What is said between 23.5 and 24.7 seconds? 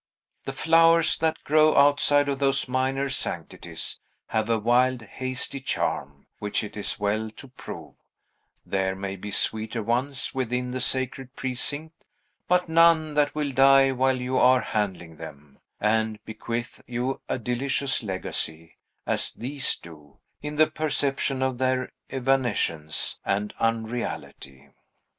unreality.